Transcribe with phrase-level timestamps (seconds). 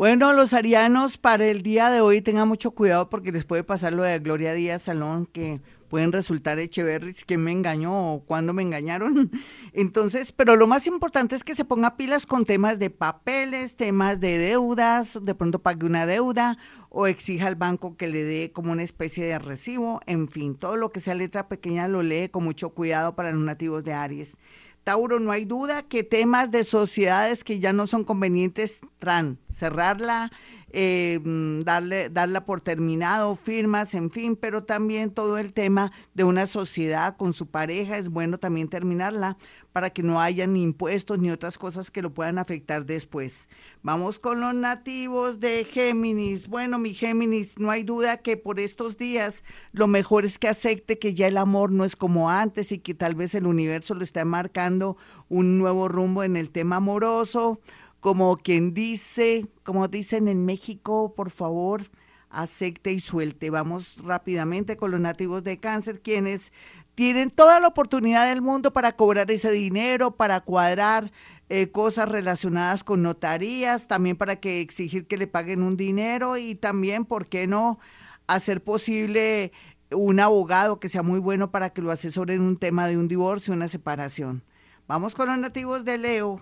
[0.00, 3.92] Bueno, los arianos para el día de hoy tengan mucho cuidado porque les puede pasar
[3.92, 8.62] lo de Gloria Díaz Salón, que pueden resultar Echeverris, quién me engañó o cuándo me
[8.62, 9.30] engañaron.
[9.74, 14.20] Entonces, pero lo más importante es que se ponga pilas con temas de papeles, temas
[14.20, 16.56] de deudas, de pronto pague una deuda
[16.88, 20.76] o exija al banco que le dé como una especie de recibo, en fin, todo
[20.76, 24.38] lo que sea letra pequeña lo lee con mucho cuidado para los nativos de Aries.
[24.82, 30.32] Tauro, no hay duda que temas de sociedades que ya no son convenientes, tran, cerrarla,
[30.72, 36.24] eh, mm, darle, darla por terminado, firmas, en fin, pero también todo el tema de
[36.24, 39.36] una sociedad con su pareja, es bueno también terminarla
[39.72, 43.48] para que no haya ni impuestos ni otras cosas que lo puedan afectar después.
[43.82, 46.48] Vamos con los nativos de Géminis.
[46.48, 50.98] Bueno, mi Géminis, no hay duda que por estos días lo mejor es que acepte
[50.98, 54.02] que ya el amor no es como antes y que tal vez el universo lo
[54.02, 54.96] está marcando
[55.28, 57.60] un nuevo rumbo en el tema amoroso
[58.00, 61.90] como quien dice, como dicen en México, por favor,
[62.30, 63.50] acepte y suelte.
[63.50, 66.52] Vamos rápidamente con los nativos de cáncer, quienes
[66.94, 71.12] tienen toda la oportunidad del mundo para cobrar ese dinero, para cuadrar
[71.48, 76.54] eh, cosas relacionadas con notarías, también para que exigir que le paguen un dinero y
[76.54, 77.78] también, ¿por qué no?,
[78.26, 79.52] hacer posible
[79.90, 83.08] un abogado que sea muy bueno para que lo asesore en un tema de un
[83.08, 84.44] divorcio, una separación.
[84.86, 86.40] Vamos con los nativos de Leo.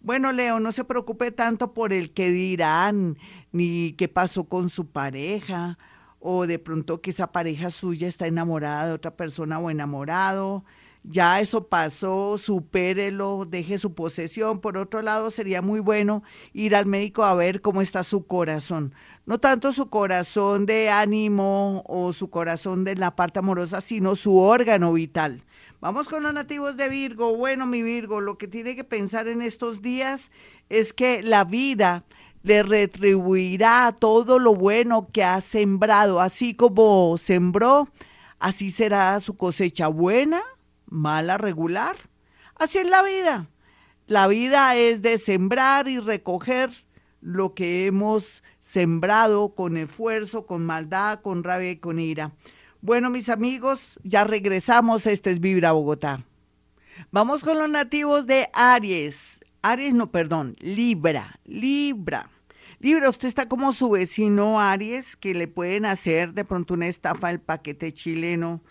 [0.00, 3.18] Bueno, Leo, no se preocupe tanto por el que dirán,
[3.52, 5.78] ni qué pasó con su pareja,
[6.18, 10.64] o de pronto que esa pareja suya está enamorada de otra persona o enamorado.
[11.02, 14.60] Ya eso pasó, supérelo, deje su posesión.
[14.60, 18.94] Por otro lado, sería muy bueno ir al médico a ver cómo está su corazón.
[19.24, 24.38] No tanto su corazón de ánimo o su corazón de la parte amorosa, sino su
[24.38, 25.44] órgano vital
[25.80, 27.34] Vamos con los nativos de Virgo.
[27.36, 30.30] Bueno, mi Virgo, lo que tiene que pensar en estos días
[30.68, 32.04] es que la vida
[32.42, 37.88] le retribuirá todo lo bueno que ha sembrado, así como sembró,
[38.38, 40.42] así será su cosecha buena,
[40.90, 41.96] mala, regular.
[42.56, 43.48] Así es la vida.
[44.06, 46.70] La vida es de sembrar y recoger
[47.20, 52.32] lo que hemos sembrado con esfuerzo, con maldad, con rabia y con ira.
[52.82, 55.06] Bueno, mis amigos, ya regresamos.
[55.06, 56.24] Este es Vibra Bogotá.
[57.10, 59.40] Vamos con los nativos de Aries.
[59.62, 62.30] Aries, no, perdón, Libra, Libra.
[62.78, 67.28] Libra, usted está como su vecino Aries, que le pueden hacer de pronto una estafa
[67.28, 68.62] del paquete chileno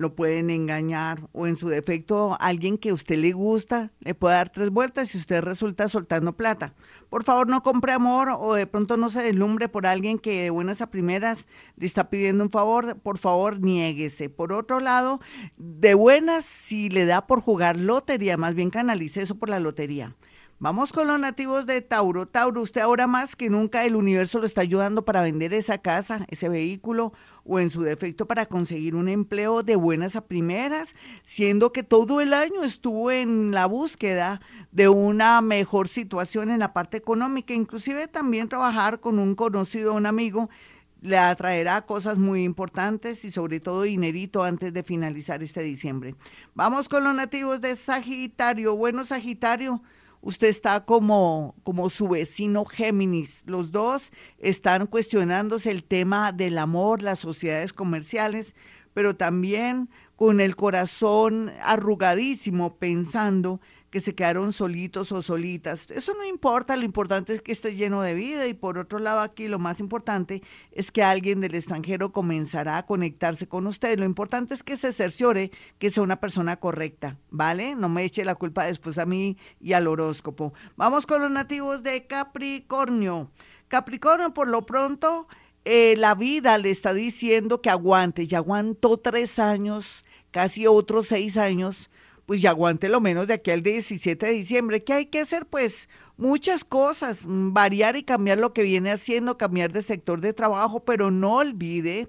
[0.00, 4.34] lo pueden engañar o en su defecto alguien que a usted le gusta le puede
[4.34, 6.72] dar tres vueltas y usted resulta soltando plata.
[7.10, 10.48] Por favor, no compre amor o de pronto no se deslumbre por alguien que de
[10.48, 11.46] buenas a primeras
[11.76, 12.98] le está pidiendo un favor.
[13.00, 14.30] Por favor, niéguese.
[14.30, 15.20] Por otro lado,
[15.58, 20.16] de buenas, si le da por jugar lotería, más bien canalice eso por la lotería.
[20.62, 22.28] Vamos con los nativos de Tauro.
[22.28, 26.26] Tauro, usted ahora más que nunca el universo lo está ayudando para vender esa casa,
[26.28, 31.72] ese vehículo o en su defecto para conseguir un empleo de buenas a primeras, siendo
[31.72, 36.98] que todo el año estuvo en la búsqueda de una mejor situación en la parte
[36.98, 40.50] económica, inclusive también trabajar con un conocido, un amigo
[41.00, 46.16] le atraerá cosas muy importantes y sobre todo dinerito antes de finalizar este diciembre.
[46.54, 48.76] Vamos con los nativos de Sagitario.
[48.76, 49.80] Bueno, Sagitario,
[50.20, 53.42] usted está como, como su vecino Géminis.
[53.46, 58.54] Los dos están cuestionándose el tema del amor, las sociedades comerciales,
[58.94, 65.90] pero también con el corazón arrugadísimo pensando que se quedaron solitos o solitas.
[65.90, 69.20] Eso no importa, lo importante es que esté lleno de vida y por otro lado
[69.20, 70.42] aquí lo más importante
[70.72, 73.98] es que alguien del extranjero comenzará a conectarse con usted.
[73.98, 77.74] Lo importante es que se cerciore que sea una persona correcta, ¿vale?
[77.74, 80.54] No me eche la culpa después a mí y al horóscopo.
[80.76, 83.30] Vamos con los nativos de Capricornio.
[83.66, 85.26] Capricornio, por lo pronto,
[85.64, 91.36] eh, la vida le está diciendo que aguante, ya aguantó tres años, casi otros seis
[91.36, 91.90] años
[92.30, 94.84] pues ya aguante lo menos de aquí al 17 de diciembre.
[94.84, 95.46] ¿Qué hay que hacer?
[95.46, 100.32] Pues muchas cosas, mm, variar y cambiar lo que viene haciendo, cambiar de sector de
[100.32, 102.06] trabajo, pero no olvide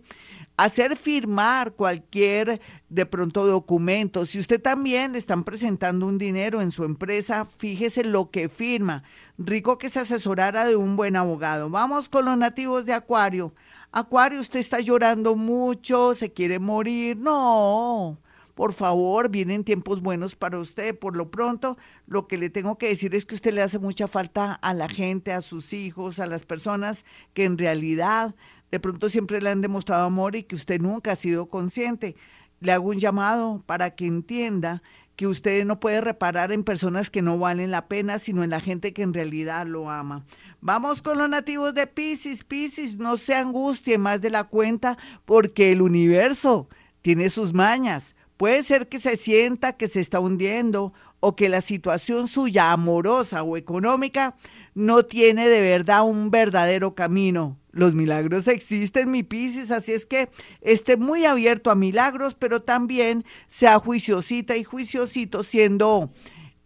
[0.58, 4.26] hacer firmar cualquier de pronto documento.
[4.26, 9.02] Si usted también le están presentando un dinero en su empresa, fíjese lo que firma.
[9.40, 11.72] Rico que se asesorara de un buen abogado.
[11.72, 13.56] Vamos con los nativos de Acuario.
[13.92, 17.18] Acuario, usted está llorando mucho, se quiere morir.
[17.18, 18.20] No,
[18.56, 20.98] por favor, vienen tiempos buenos para usted.
[20.98, 21.78] Por lo pronto,
[22.08, 24.90] lo que le tengo que decir es que usted le hace mucha falta a la
[24.90, 28.36] gente, a sus hijos, a las personas que en realidad
[28.72, 32.16] de pronto siempre le han demostrado amor y que usted nunca ha sido consciente.
[32.60, 34.84] le hago un llamado para que entienda
[35.16, 38.60] que usted no puede reparar en personas que no valen la pena, sino en la
[38.60, 40.26] gente que en realidad lo ama.
[40.62, 42.44] Vamos con los nativos de Pisces.
[42.44, 46.70] Pisces, no se angustie más de la cuenta porque el universo
[47.02, 48.16] tiene sus mañas.
[48.42, 53.44] Puede ser que se sienta que se está hundiendo o que la situación suya amorosa
[53.44, 54.36] o económica
[54.74, 57.60] no tiene de verdad un verdadero camino.
[57.72, 60.30] Los milagros existen, mi Piscis, así es que
[60.62, 66.12] esté muy abierto a milagros, pero también sea juiciosita y juiciosito siendo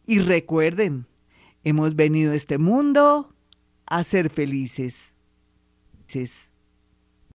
[0.06, 1.06] Y recuerden,
[1.64, 3.32] hemos venido a este mundo
[3.86, 5.14] a ser felices.